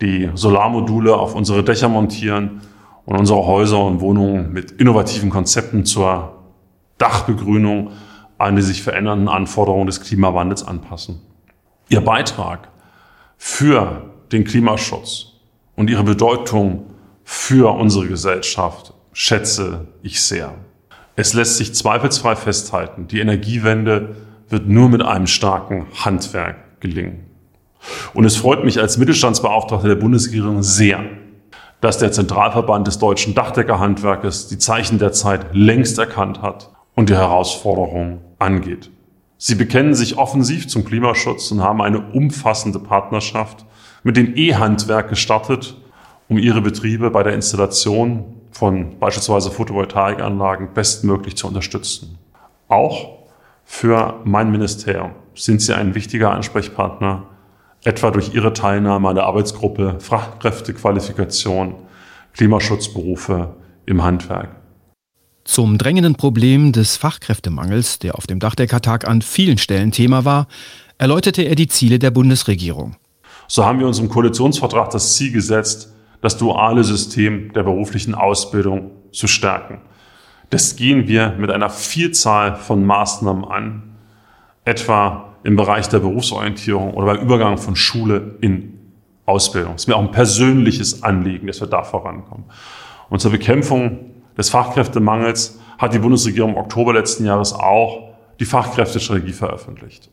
die 0.00 0.30
Solarmodule 0.34 1.16
auf 1.16 1.34
unsere 1.34 1.64
Dächer 1.64 1.88
montieren 1.88 2.60
und 3.06 3.16
unsere 3.18 3.44
Häuser 3.44 3.84
und 3.84 4.00
Wohnungen 4.00 4.52
mit 4.52 4.70
innovativen 4.70 5.30
Konzepten 5.30 5.84
zur 5.84 6.42
Dachbegrünung 6.98 7.90
an 8.42 8.56
die 8.56 8.62
sich 8.62 8.82
verändernden 8.82 9.28
Anforderungen 9.28 9.86
des 9.86 10.00
Klimawandels 10.00 10.66
anpassen. 10.66 11.20
Ihr 11.88 12.00
Beitrag 12.00 12.68
für 13.36 14.10
den 14.32 14.44
Klimaschutz 14.44 15.32
und 15.76 15.90
ihre 15.90 16.04
Bedeutung 16.04 16.86
für 17.24 17.74
unsere 17.74 18.06
Gesellschaft 18.08 18.94
schätze 19.12 19.88
ich 20.02 20.22
sehr. 20.22 20.54
Es 21.16 21.34
lässt 21.34 21.58
sich 21.58 21.74
zweifelsfrei 21.74 22.36
festhalten, 22.36 23.06
die 23.06 23.20
Energiewende 23.20 24.16
wird 24.48 24.68
nur 24.68 24.88
mit 24.88 25.02
einem 25.02 25.26
starken 25.26 25.86
Handwerk 26.04 26.80
gelingen. 26.80 27.26
Und 28.14 28.24
es 28.24 28.36
freut 28.36 28.64
mich 28.64 28.80
als 28.80 28.98
Mittelstandsbeauftragter 28.98 29.88
der 29.88 29.96
Bundesregierung 29.96 30.62
sehr, 30.62 31.04
dass 31.80 31.98
der 31.98 32.12
Zentralverband 32.12 32.86
des 32.86 32.98
deutschen 32.98 33.34
Dachdeckerhandwerkes 33.34 34.48
die 34.48 34.58
Zeichen 34.58 34.98
der 34.98 35.12
Zeit 35.12 35.46
längst 35.52 35.98
erkannt 35.98 36.40
hat 36.40 36.70
und 36.94 37.08
die 37.08 37.14
Herausforderungen 37.14 38.20
angeht. 38.42 38.90
Sie 39.38 39.54
bekennen 39.54 39.94
sich 39.94 40.18
offensiv 40.18 40.68
zum 40.68 40.84
Klimaschutz 40.84 41.50
und 41.50 41.62
haben 41.62 41.82
eine 41.82 42.00
umfassende 42.12 42.78
Partnerschaft 42.78 43.64
mit 44.04 44.16
dem 44.16 44.36
E-Handwerk 44.36 45.08
gestartet, 45.08 45.76
um 46.28 46.38
ihre 46.38 46.60
Betriebe 46.60 47.10
bei 47.10 47.22
der 47.22 47.34
Installation 47.34 48.24
von 48.52 48.98
beispielsweise 48.98 49.50
Photovoltaikanlagen 49.50 50.74
bestmöglich 50.74 51.36
zu 51.36 51.48
unterstützen. 51.48 52.18
Auch 52.68 53.18
für 53.64 54.20
mein 54.24 54.50
Ministerium 54.50 55.12
sind 55.34 55.60
Sie 55.60 55.74
ein 55.74 55.94
wichtiger 55.94 56.30
Ansprechpartner 56.32 57.24
etwa 57.84 58.10
durch 58.10 58.34
ihre 58.34 58.52
Teilnahme 58.52 59.08
an 59.08 59.16
der 59.16 59.24
Arbeitsgruppe 59.24 59.96
Fachkräftequalifikation, 59.98 61.74
Klimaschutzberufe 62.34 63.56
im 63.86 64.04
Handwerk. 64.04 64.61
Zum 65.44 65.76
drängenden 65.76 66.14
Problem 66.14 66.72
des 66.72 66.96
Fachkräftemangels, 66.96 67.98
der 67.98 68.14
auf 68.14 68.26
dem 68.26 68.38
Dachdeckertag 68.38 69.08
an 69.08 69.22
vielen 69.22 69.58
Stellen 69.58 69.90
Thema 69.90 70.24
war, 70.24 70.46
erläuterte 70.98 71.42
er 71.42 71.56
die 71.56 71.66
Ziele 71.66 71.98
der 71.98 72.12
Bundesregierung. 72.12 72.96
So 73.48 73.64
haben 73.64 73.80
wir 73.80 73.86
uns 73.88 73.98
im 73.98 74.08
Koalitionsvertrag 74.08 74.90
das 74.90 75.16
Ziel 75.16 75.32
gesetzt, 75.32 75.92
das 76.20 76.38
duale 76.38 76.84
System 76.84 77.52
der 77.52 77.64
beruflichen 77.64 78.14
Ausbildung 78.14 78.92
zu 79.10 79.26
stärken. 79.26 79.80
Das 80.50 80.76
gehen 80.76 81.08
wir 81.08 81.34
mit 81.38 81.50
einer 81.50 81.70
Vielzahl 81.70 82.54
von 82.54 82.86
Maßnahmen 82.86 83.44
an, 83.44 83.82
etwa 84.64 85.34
im 85.42 85.56
Bereich 85.56 85.88
der 85.88 85.98
Berufsorientierung 85.98 86.94
oder 86.94 87.06
beim 87.06 87.24
Übergang 87.24 87.58
von 87.58 87.74
Schule 87.74 88.36
in 88.40 88.78
Ausbildung. 89.26 89.74
Es 89.74 89.82
ist 89.82 89.88
mir 89.88 89.96
auch 89.96 90.02
ein 90.02 90.12
persönliches 90.12 91.02
Anliegen, 91.02 91.48
dass 91.48 91.60
wir 91.60 91.68
da 91.68 91.82
vorankommen. 91.82 92.44
Und 93.10 93.20
zur 93.20 93.32
Bekämpfung 93.32 94.11
des 94.36 94.50
Fachkräftemangels 94.50 95.58
hat 95.78 95.94
die 95.94 95.98
Bundesregierung 95.98 96.52
im 96.52 96.56
Oktober 96.56 96.92
letzten 96.92 97.26
Jahres 97.26 97.52
auch 97.52 98.10
die 98.40 98.44
Fachkräftestrategie 98.44 99.32
veröffentlicht. 99.32 100.10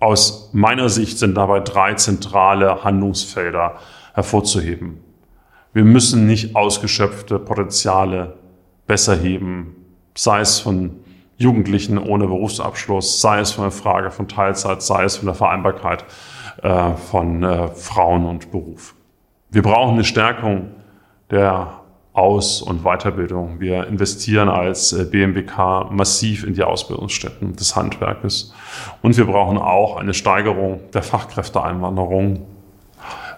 Aus 0.00 0.50
meiner 0.52 0.88
Sicht 0.88 1.18
sind 1.18 1.34
dabei 1.34 1.60
drei 1.60 1.94
zentrale 1.94 2.84
Handlungsfelder 2.84 3.76
hervorzuheben. 4.12 5.00
Wir 5.72 5.84
müssen 5.84 6.26
nicht 6.26 6.54
ausgeschöpfte 6.54 7.38
Potenziale 7.38 8.34
besser 8.86 9.16
heben, 9.16 9.74
sei 10.14 10.40
es 10.40 10.60
von 10.60 11.00
Jugendlichen 11.36 11.98
ohne 11.98 12.26
Berufsabschluss, 12.26 13.20
sei 13.20 13.40
es 13.40 13.52
von 13.52 13.64
der 13.64 13.72
Frage 13.72 14.10
von 14.10 14.28
Teilzeit, 14.28 14.82
sei 14.82 15.04
es 15.04 15.16
von 15.16 15.26
der 15.26 15.34
Vereinbarkeit 15.34 16.04
äh, 16.62 16.92
von 16.92 17.42
äh, 17.42 17.68
Frauen 17.68 18.24
und 18.24 18.52
Beruf. 18.52 18.94
Wir 19.50 19.62
brauchen 19.62 19.94
eine 19.94 20.04
Stärkung 20.04 20.70
der 21.30 21.80
Aus- 22.14 22.62
und 22.62 22.84
Weiterbildung. 22.84 23.58
Wir 23.58 23.88
investieren 23.88 24.48
als 24.48 24.92
äh, 24.92 25.04
BMWK 25.04 25.90
massiv 25.90 26.44
in 26.44 26.54
die 26.54 26.62
Ausbildungsstätten 26.62 27.56
des 27.56 27.74
Handwerkes. 27.74 28.54
Und 29.02 29.16
wir 29.16 29.26
brauchen 29.26 29.58
auch 29.58 29.96
eine 29.96 30.14
Steigerung 30.14 30.80
der 30.94 31.02
Fachkräfteeinwanderung. 31.02 32.46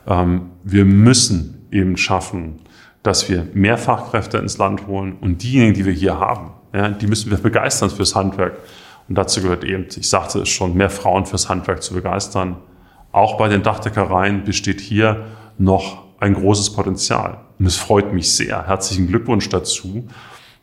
Ähm, 0.07 0.51
wir 0.63 0.85
müssen 0.85 1.67
eben 1.71 1.97
schaffen, 1.97 2.61
dass 3.03 3.31
wir 3.31 3.49
mehr 3.55 3.79
Fachkräfte 3.79 4.37
ins 4.37 4.59
Land 4.59 4.87
holen 4.87 5.17
und 5.23 5.43
diejenigen, 5.43 5.75
die 5.75 5.85
wir 5.87 5.93
hier 5.93 6.21
haben, 6.21 6.51
die 7.01 7.07
müssen 7.07 7.31
wir 7.31 7.39
begeistern 7.39 7.89
fürs 7.89 8.15
Handwerk. 8.15 8.59
Und 9.09 9.17
dazu 9.17 9.41
gehört 9.41 9.65
eben, 9.65 9.87
ich 9.97 10.09
sagte 10.09 10.41
es 10.41 10.49
schon, 10.49 10.75
mehr 10.75 10.91
Frauen 10.91 11.25
fürs 11.25 11.49
Handwerk 11.49 11.83
zu 11.83 11.95
begeistern. 11.95 12.57
Auch 13.13 13.39
bei 13.39 13.49
den 13.49 13.63
Dachdeckereien 13.63 14.45
besteht 14.45 14.81
hier 14.81 15.25
noch 15.57 16.03
ein 16.19 16.35
großes 16.35 16.75
Potenzial. 16.75 17.39
Und 17.59 17.67
es 17.67 17.77
freut 17.77 18.13
mich 18.13 18.33
sehr. 18.33 18.67
Herzlichen 18.67 19.09
Glückwunsch 19.09 19.49
dazu, 19.49 20.09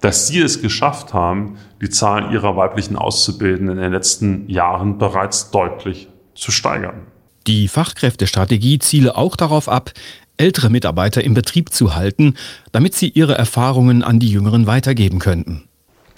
dass 0.01 0.27
Sie 0.27 0.39
es 0.39 0.61
geschafft 0.61 1.13
haben, 1.13 1.57
die 1.81 1.89
Zahl 1.89 2.33
Ihrer 2.33 2.55
weiblichen 2.55 2.95
Auszubildenden 2.95 3.77
in 3.77 3.83
den 3.83 3.93
letzten 3.93 4.49
Jahren 4.49 4.97
bereits 4.97 5.51
deutlich 5.51 6.09
zu 6.35 6.51
steigern. 6.51 7.07
Die 7.47 7.67
Fachkräftestrategie 7.67 8.79
ziele 8.79 9.17
auch 9.17 9.35
darauf 9.35 9.67
ab, 9.67 9.91
ältere 10.37 10.69
Mitarbeiter 10.69 11.23
im 11.23 11.33
Betrieb 11.33 11.71
zu 11.71 11.95
halten, 11.95 12.35
damit 12.71 12.95
sie 12.95 13.09
ihre 13.09 13.35
Erfahrungen 13.35 14.03
an 14.03 14.19
die 14.19 14.29
Jüngeren 14.29 14.65
weitergeben 14.65 15.19
könnten. 15.19 15.63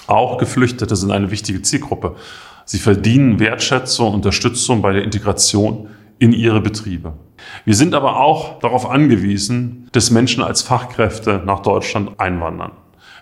Auch 0.07 0.37
Geflüchtete 0.37 0.95
sind 0.95 1.11
eine 1.11 1.31
wichtige 1.31 1.61
Zielgruppe. 1.61 2.15
Sie 2.65 2.79
verdienen 2.79 3.39
Wertschätzung 3.39 4.09
und 4.09 4.15
Unterstützung 4.15 4.81
bei 4.81 4.93
der 4.93 5.03
Integration 5.03 5.89
in 6.19 6.31
ihre 6.31 6.61
Betriebe. 6.61 7.13
Wir 7.65 7.75
sind 7.75 7.93
aber 7.93 8.19
auch 8.19 8.59
darauf 8.59 8.89
angewiesen, 8.89 9.89
dass 9.91 10.11
Menschen 10.11 10.43
als 10.43 10.61
Fachkräfte 10.61 11.41
nach 11.45 11.61
Deutschland 11.61 12.19
einwandern. 12.19 12.71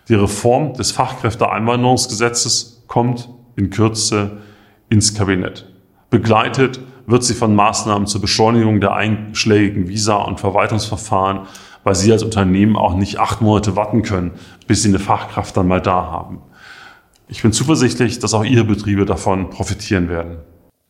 Die 0.09 0.15
Reform 0.15 0.73
des 0.73 0.91
Fachkräfteeinwanderungsgesetzes 0.91 2.83
kommt 2.87 3.29
in 3.55 3.69
Kürze 3.69 4.41
ins 4.89 5.13
Kabinett. 5.13 5.67
Begleitet 6.09 6.79
wird 7.05 7.23
sie 7.23 7.33
von 7.33 7.55
Maßnahmen 7.55 8.07
zur 8.07 8.21
Beschleunigung 8.21 8.79
der 8.79 8.93
einschlägigen 8.93 9.87
Visa- 9.87 10.15
und 10.15 10.39
Verwaltungsverfahren, 10.39 11.47
weil 11.83 11.95
Sie 11.95 12.11
als 12.11 12.23
Unternehmen 12.23 12.77
auch 12.77 12.95
nicht 12.95 13.19
acht 13.19 13.41
Monate 13.41 13.75
warten 13.75 14.03
können, 14.03 14.31
bis 14.67 14.83
Sie 14.83 14.89
eine 14.89 14.99
Fachkraft 14.99 15.57
dann 15.57 15.67
mal 15.67 15.81
da 15.81 16.05
haben. 16.05 16.41
Ich 17.27 17.41
bin 17.41 17.51
zuversichtlich, 17.51 18.19
dass 18.19 18.33
auch 18.33 18.45
Ihre 18.45 18.63
Betriebe 18.63 19.05
davon 19.05 19.49
profitieren 19.49 20.09
werden. 20.09 20.37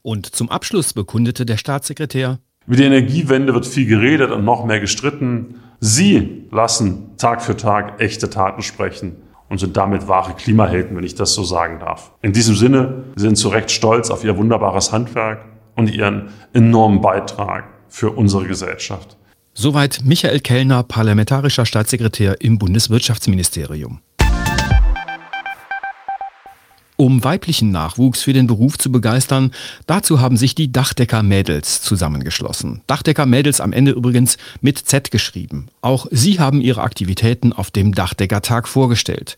Und 0.01 0.35
zum 0.35 0.49
Abschluss 0.49 0.93
bekundete 0.93 1.45
der 1.45 1.57
Staatssekretär, 1.57 2.39
Über 2.65 2.77
die 2.77 2.83
Energiewende 2.83 3.53
wird 3.53 3.65
viel 3.65 3.85
geredet 3.85 4.31
und 4.31 4.45
noch 4.45 4.65
mehr 4.65 4.79
gestritten. 4.79 5.55
Sie 5.79 6.45
lassen 6.51 7.17
Tag 7.17 7.41
für 7.41 7.57
Tag 7.57 7.99
echte 7.99 8.29
Taten 8.29 8.61
sprechen 8.61 9.17
und 9.49 9.59
sind 9.59 9.75
damit 9.75 10.07
wahre 10.07 10.33
Klimahelden, 10.33 10.95
wenn 10.95 11.03
ich 11.03 11.15
das 11.15 11.33
so 11.33 11.43
sagen 11.43 11.79
darf. 11.79 12.13
In 12.21 12.31
diesem 12.31 12.55
Sinne 12.55 13.03
sind 13.15 13.35
zu 13.35 13.49
Recht 13.49 13.69
stolz 13.69 14.09
auf 14.09 14.23
Ihr 14.23 14.37
wunderbares 14.37 14.93
Handwerk 14.93 15.45
und 15.75 15.93
Ihren 15.93 16.29
enormen 16.53 17.01
Beitrag 17.01 17.65
für 17.89 18.11
unsere 18.11 18.45
Gesellschaft. 18.47 19.17
Soweit 19.53 19.99
Michael 20.03 20.39
Kellner, 20.39 20.83
parlamentarischer 20.83 21.65
Staatssekretär 21.65 22.41
im 22.41 22.57
Bundeswirtschaftsministerium. 22.57 23.99
Um 27.03 27.21
weiblichen 27.21 27.69
Nachwuchs 27.69 28.21
für 28.21 28.31
den 28.31 28.47
Beruf 28.47 28.77
zu 28.77 28.89
begeistern, 28.89 29.51
dazu 29.87 30.21
haben 30.21 30.37
sich 30.37 30.55
die 30.55 30.71
Dachdecker-Mädels 30.71 31.81
zusammengeschlossen. 31.81 32.79
Dachdecker-Mädels 32.87 33.59
am 33.59 33.73
Ende 33.73 33.91
übrigens 33.91 34.37
mit 34.61 34.77
Z 34.77 35.11
geschrieben. 35.11 35.67
Auch 35.81 36.07
sie 36.11 36.39
haben 36.39 36.61
ihre 36.61 36.81
Aktivitäten 36.81 37.51
auf 37.51 37.71
dem 37.71 37.93
Dachdeckertag 37.93 38.69
vorgestellt. 38.69 39.35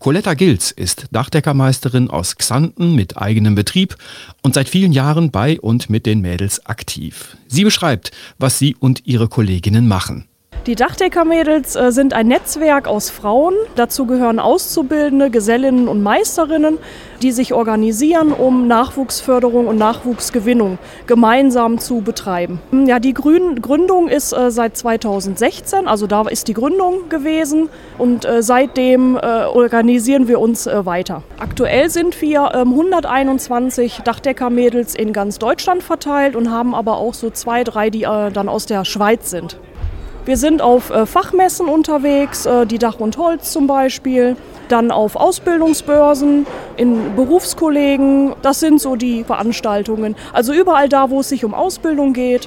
Coletta 0.00 0.34
Gilz 0.34 0.72
ist 0.72 1.06
Dachdeckermeisterin 1.12 2.10
aus 2.10 2.34
Xanten 2.34 2.96
mit 2.96 3.16
eigenem 3.16 3.54
Betrieb 3.54 3.96
und 4.42 4.54
seit 4.54 4.68
vielen 4.68 4.90
Jahren 4.90 5.30
bei 5.30 5.60
und 5.60 5.88
mit 5.88 6.04
den 6.04 6.20
Mädels 6.20 6.66
aktiv. 6.66 7.36
Sie 7.46 7.62
beschreibt, 7.62 8.10
was 8.38 8.58
sie 8.58 8.74
und 8.74 9.06
ihre 9.06 9.28
Kolleginnen 9.28 9.86
machen. 9.86 10.27
Die 10.68 10.74
Dachdeckermädels 10.74 11.76
äh, 11.76 11.92
sind 11.92 12.12
ein 12.12 12.28
Netzwerk 12.28 12.88
aus 12.88 13.08
Frauen. 13.08 13.54
Dazu 13.74 14.04
gehören 14.04 14.38
Auszubildende, 14.38 15.30
Gesellinnen 15.30 15.88
und 15.88 16.02
Meisterinnen, 16.02 16.76
die 17.22 17.32
sich 17.32 17.54
organisieren, 17.54 18.34
um 18.34 18.66
Nachwuchsförderung 18.66 19.66
und 19.66 19.78
Nachwuchsgewinnung 19.78 20.76
gemeinsam 21.06 21.78
zu 21.78 22.02
betreiben. 22.02 22.60
Ja, 22.84 22.98
die 22.98 23.14
Grün 23.14 23.62
Gründung 23.62 24.08
ist 24.08 24.34
äh, 24.34 24.50
seit 24.50 24.76
2016, 24.76 25.88
also 25.88 26.06
da 26.06 26.28
ist 26.28 26.48
die 26.48 26.52
Gründung 26.54 27.08
gewesen 27.08 27.70
und 27.96 28.26
äh, 28.26 28.42
seitdem 28.42 29.16
organisieren 29.16 30.28
wir 30.28 30.38
uns 30.38 30.66
weiter. 30.66 31.22
Aktuell 31.38 31.88
sind 31.88 32.20
wir 32.20 32.54
121 32.54 33.98
ähm, 33.98 34.04
Dachdeckermädels 34.04 34.94
in 34.94 35.14
ganz 35.14 35.38
Deutschland 35.38 35.82
verteilt 35.82 36.36
und 36.36 36.50
haben 36.50 36.74
aber 36.74 36.98
auch 36.98 37.14
so 37.14 37.30
zwei, 37.30 37.64
drei, 37.64 37.88
die 37.88 38.02
dann 38.02 38.50
aus 38.50 38.66
der 38.66 38.84
Schweiz 38.84 39.30
sind. 39.30 39.58
Wir 40.28 40.36
sind 40.36 40.60
auf 40.60 40.90
äh, 40.90 41.06
Fachmessen 41.06 41.68
unterwegs, 41.68 42.44
äh, 42.44 42.66
die 42.66 42.78
Dach 42.78 43.00
und 43.00 43.16
Holz 43.16 43.50
zum 43.50 43.66
Beispiel, 43.66 44.36
dann 44.68 44.90
auf 44.90 45.16
Ausbildungsbörsen, 45.16 46.46
in 46.76 47.16
Berufskollegen. 47.16 48.34
Das 48.42 48.60
sind 48.60 48.78
so 48.78 48.94
die 48.94 49.24
Veranstaltungen. 49.24 50.16
Also 50.34 50.52
überall 50.52 50.90
da, 50.90 51.08
wo 51.08 51.20
es 51.20 51.30
sich 51.30 51.46
um 51.46 51.54
Ausbildung 51.54 52.12
geht, 52.12 52.46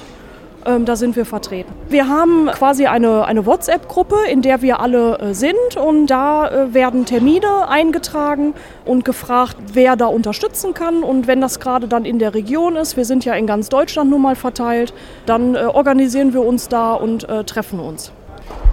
ähm, 0.66 0.84
da 0.84 0.96
sind 0.96 1.16
wir 1.16 1.24
vertreten. 1.24 1.72
Wir 1.88 2.08
haben 2.08 2.46
quasi 2.46 2.86
eine, 2.86 3.24
eine 3.24 3.46
WhatsApp-Gruppe, 3.46 4.16
in 4.30 4.42
der 4.42 4.62
wir 4.62 4.80
alle 4.80 5.18
äh, 5.18 5.34
sind 5.34 5.76
und 5.76 6.06
da 6.06 6.48
äh, 6.48 6.74
werden 6.74 7.04
Termine 7.04 7.68
eingetragen 7.68 8.54
und 8.84 9.04
gefragt, 9.04 9.56
wer 9.72 9.96
da 9.96 10.06
unterstützen 10.06 10.74
kann. 10.74 11.02
Und 11.02 11.26
wenn 11.26 11.40
das 11.40 11.60
gerade 11.60 11.88
dann 11.88 12.04
in 12.04 12.18
der 12.18 12.34
Region 12.34 12.76
ist, 12.76 12.96
wir 12.96 13.04
sind 13.04 13.24
ja 13.24 13.34
in 13.34 13.46
ganz 13.46 13.68
Deutschland 13.68 14.10
nun 14.10 14.22
mal 14.22 14.36
verteilt, 14.36 14.94
dann 15.26 15.54
äh, 15.54 15.60
organisieren 15.60 16.32
wir 16.32 16.44
uns 16.44 16.68
da 16.68 16.94
und 16.94 17.28
äh, 17.28 17.44
treffen 17.44 17.80
uns. 17.80 18.12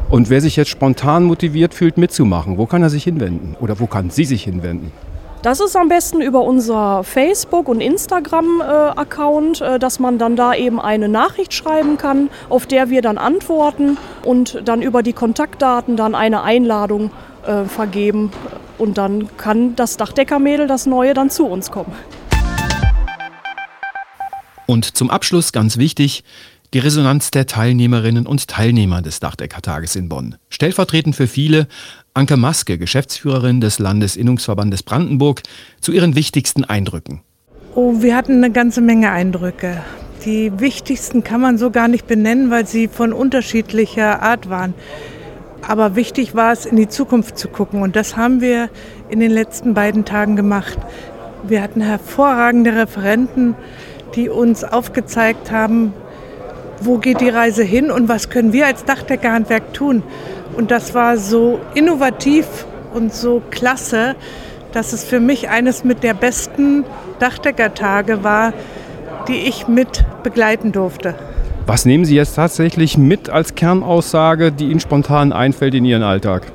Und 0.10 0.30
wer 0.32 0.42
sich 0.42 0.56
jetzt 0.56 0.70
spontan 0.70 1.24
motiviert 1.24 1.74
fühlt, 1.76 1.98
mitzumachen, 1.98 2.58
wo 2.58 2.66
kann 2.66 2.82
er 2.82 2.90
sich 2.90 3.04
hinwenden? 3.04 3.56
Oder 3.60 3.80
wo 3.80 3.86
kann 3.86 4.10
sie 4.10 4.26
sich 4.26 4.44
hinwenden? 4.44 4.92
Das 5.42 5.62
ist 5.62 5.78
am 5.78 5.88
besten 5.88 6.20
über 6.20 6.42
unser 6.42 7.06
Facebook- 7.06 7.70
und 7.70 7.80
Instagram-Account, 7.80 9.62
äh, 9.62 9.80
dass 9.80 9.98
man 9.98 10.18
dann 10.18 10.36
da 10.36 10.54
eben 10.54 10.82
eine 10.82 11.08
Nachricht 11.08 11.54
schreiben 11.54 11.98
kann, 11.98 12.30
auf 12.50 12.66
der 12.66 12.90
wir 12.90 13.02
dann 13.02 13.18
antworten 13.18 13.98
und 14.26 14.62
dann 14.66 14.82
über 14.82 15.02
die 15.02 15.14
Kontaktdaten 15.14 15.96
dann 15.96 16.14
eine 16.14 16.44
Einladung 16.44 17.12
äh, 17.48 17.64
vergeben. 17.64 18.32
Und 18.78 18.98
dann 18.98 19.30
kann 19.38 19.78
das 19.78 19.96
Dachdeckermädel, 19.96 20.68
das 20.68 20.86
Neue, 20.86 21.14
dann 21.14 21.30
zu 21.30 21.46
uns 21.46 21.72
kommen. 21.72 21.94
Und 24.66 24.98
zum 24.98 25.10
Abschluss 25.10 25.54
ganz 25.54 25.78
wichtig, 25.78 26.26
die 26.74 26.80
Resonanz 26.80 27.32
der 27.32 27.48
Teilnehmerinnen 27.48 28.28
und 28.28 28.48
Teilnehmer 28.48 29.02
des 29.02 29.20
Dachdeckertages 29.20 29.96
in 29.96 30.10
Bonn. 30.10 30.36
Stellvertretend 30.50 31.16
für 31.16 31.28
viele 31.28 31.68
Anke 32.14 32.38
Maske, 32.38 32.78
Geschäftsführerin 32.78 33.62
des 33.62 33.80
Landesinnungsverbandes 33.80 34.84
Brandenburg, 34.84 35.42
zu 35.82 35.92
ihren 35.92 36.16
wichtigsten 36.16 36.64
Eindrücken. 36.64 37.22
Oh, 37.76 38.02
wir 38.02 38.16
hatten 38.16 38.44
eine 38.44 38.52
ganze 38.52 38.82
Menge 38.82 39.12
Eindrücke. 39.12 39.82
Die 40.26 40.60
wichtigsten 40.60 41.24
kann 41.24 41.40
man 41.40 41.58
so 41.58 41.72
gar 41.72 41.88
nicht 41.88 42.08
benennen, 42.08 42.50
weil 42.50 42.68
sie 42.68 42.88
von 42.88 43.14
unterschiedlicher 43.14 44.22
Art 44.22 44.50
waren. 44.50 44.74
Aber 45.68 45.96
wichtig 45.96 46.36
war 46.36 46.52
es, 46.52 46.66
in 46.66 46.76
die 46.76 46.90
Zukunft 46.90 47.38
zu 47.38 47.48
gucken. 47.48 47.82
Und 47.82 47.96
das 47.96 48.18
haben 48.18 48.42
wir 48.42 48.70
in 49.10 49.20
den 49.20 49.32
letzten 49.32 49.74
beiden 49.74 50.04
Tagen 50.04 50.36
gemacht. 50.36 50.78
Wir 51.44 51.62
hatten 51.62 51.80
hervorragende 51.80 52.76
Referenten, 52.76 53.56
die 54.16 54.30
uns 54.30 54.64
aufgezeigt 54.64 55.52
haben, 55.52 55.94
wo 56.82 56.98
geht 56.98 57.22
die 57.22 57.30
Reise 57.30 57.64
hin 57.64 57.92
und 57.92 58.10
was 58.10 58.30
können 58.30 58.54
wir 58.54 58.66
als 58.66 58.86
Dachdeckerhandwerk 58.86 59.74
tun. 59.74 60.04
Und 60.56 60.72
das 60.72 60.94
war 60.94 61.18
so 61.18 61.60
innovativ 61.74 62.46
und 62.94 63.14
so 63.14 63.42
klasse, 63.52 64.16
dass 64.72 64.94
es 64.94 65.04
für 65.04 65.20
mich 65.20 65.50
eines 65.50 65.84
mit 65.84 66.04
der 66.04 66.14
besten 66.14 66.84
Dachdeckertage 67.20 68.24
war, 68.24 68.54
die 69.28 69.48
ich 69.48 69.68
mit 69.68 70.06
begleiten 70.24 70.72
durfte. 70.72 71.16
Was 71.66 71.86
nehmen 71.86 72.06
Sie 72.06 72.16
jetzt 72.16 72.36
tatsächlich 72.36 72.98
mit 72.98 73.30
als 73.30 73.54
Kernaussage, 73.54 74.52
die 74.52 74.70
Ihnen 74.70 74.80
spontan 74.80 75.32
einfällt 75.32 75.76
in 75.76 75.86
Ihren 75.86 76.04
Alltag? 76.04 76.52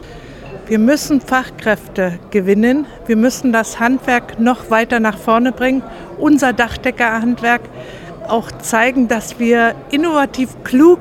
Wir 0.66 0.78
müssen 0.78 1.20
Fachkräfte 1.20 2.18
gewinnen. 2.30 2.86
Wir 3.06 3.16
müssen 3.16 3.52
das 3.52 3.78
Handwerk 3.78 4.40
noch 4.40 4.70
weiter 4.70 4.98
nach 4.98 5.18
vorne 5.18 5.52
bringen. 5.52 5.82
Unser 6.18 6.52
Dachdeckerhandwerk 6.52 7.60
auch 8.28 8.50
zeigen, 8.52 9.08
dass 9.08 9.38
wir 9.38 9.74
innovativ, 9.90 10.50
klug, 10.64 11.00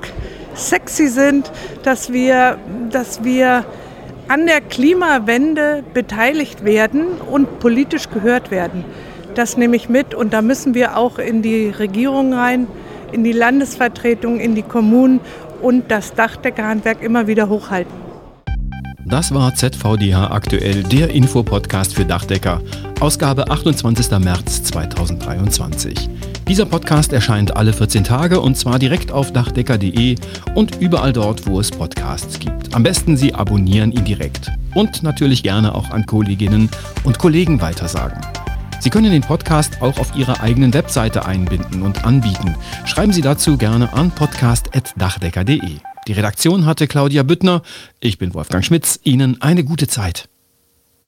sexy 0.55 1.07
sind, 1.07 1.51
dass 1.83 2.11
wir, 2.11 2.57
dass 2.91 3.23
wir 3.23 3.65
an 4.27 4.45
der 4.45 4.61
Klimawende 4.61 5.83
beteiligt 5.93 6.63
werden 6.63 7.19
und 7.29 7.59
politisch 7.59 8.09
gehört 8.09 8.51
werden. 8.51 8.85
Das 9.35 9.57
nehme 9.57 9.75
ich 9.75 9.89
mit 9.89 10.13
und 10.13 10.33
da 10.33 10.41
müssen 10.41 10.73
wir 10.73 10.97
auch 10.97 11.17
in 11.17 11.41
die 11.41 11.69
Regierung 11.69 12.33
rein, 12.33 12.67
in 13.11 13.23
die 13.23 13.31
Landesvertretung, 13.31 14.39
in 14.39 14.55
die 14.55 14.61
Kommunen 14.61 15.19
und 15.61 15.89
das 15.89 16.13
Dachdeckerhandwerk 16.13 17.01
immer 17.01 17.27
wieder 17.27 17.49
hochhalten. 17.49 18.03
Das 19.05 19.33
war 19.33 19.53
ZVDH 19.53 20.31
aktuell, 20.31 20.83
der 20.83 21.09
Infopodcast 21.09 21.93
für 21.93 22.05
Dachdecker, 22.05 22.61
Ausgabe 22.99 23.49
28. 23.51 24.17
März 24.19 24.63
2023. 24.63 26.09
Dieser 26.47 26.65
Podcast 26.65 27.13
erscheint 27.13 27.55
alle 27.55 27.73
14 27.73 28.03
Tage 28.03 28.39
und 28.39 28.57
zwar 28.57 28.77
direkt 28.77 29.11
auf 29.11 29.31
dachdecker.de 29.31 30.15
und 30.55 30.75
überall 30.81 31.13
dort, 31.13 31.47
wo 31.47 31.59
es 31.59 31.71
Podcasts 31.71 32.37
gibt. 32.37 32.75
Am 32.75 32.83
besten 32.83 33.15
Sie 33.17 33.33
abonnieren 33.33 33.91
ihn 33.91 34.03
direkt 34.03 34.51
und 34.75 35.03
natürlich 35.03 35.41
gerne 35.41 35.73
auch 35.73 35.89
an 35.89 36.05
Kolleginnen 36.05 36.69
und 37.05 37.17
Kollegen 37.17 37.61
weitersagen. 37.61 38.19
Sie 38.79 38.89
können 38.89 39.11
den 39.11 39.21
Podcast 39.21 39.81
auch 39.81 39.97
auf 39.97 40.13
Ihrer 40.17 40.41
eigenen 40.41 40.73
Webseite 40.73 41.25
einbinden 41.25 41.83
und 41.83 42.03
anbieten. 42.03 42.57
Schreiben 42.83 43.13
Sie 43.13 43.21
dazu 43.21 43.57
gerne 43.57 43.93
an 43.93 44.11
podcast.dachdecker.de. 44.11 45.77
Die 46.07 46.13
Redaktion 46.13 46.65
hatte 46.65 46.87
Claudia 46.87 47.23
Büttner. 47.23 47.61
Ich 48.01 48.17
bin 48.17 48.33
Wolfgang 48.33 48.65
Schmitz. 48.65 48.99
Ihnen 49.03 49.41
eine 49.41 49.63
gute 49.63 49.87
Zeit. 49.87 50.27